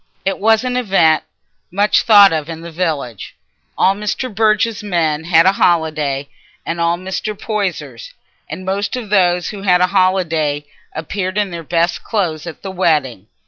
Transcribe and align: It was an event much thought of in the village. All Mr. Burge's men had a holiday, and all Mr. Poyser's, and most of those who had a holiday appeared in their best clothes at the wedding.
It 0.25 0.39
was 0.39 0.63
an 0.63 0.77
event 0.77 1.25
much 1.69 2.01
thought 2.01 2.33
of 2.33 2.49
in 2.49 2.61
the 2.61 2.71
village. 2.71 3.35
All 3.77 3.93
Mr. 3.93 4.33
Burge's 4.33 4.81
men 4.81 5.25
had 5.25 5.45
a 5.45 5.51
holiday, 5.51 6.27
and 6.65 6.81
all 6.81 6.97
Mr. 6.97 7.39
Poyser's, 7.39 8.11
and 8.49 8.65
most 8.65 8.95
of 8.95 9.11
those 9.11 9.49
who 9.49 9.61
had 9.61 9.79
a 9.79 9.85
holiday 9.93 10.65
appeared 10.95 11.37
in 11.37 11.51
their 11.51 11.61
best 11.61 12.03
clothes 12.03 12.47
at 12.47 12.63
the 12.63 12.71
wedding. 12.71 13.27